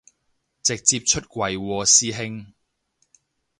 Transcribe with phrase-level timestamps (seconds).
[0.63, 2.47] 直接出櫃喎師兄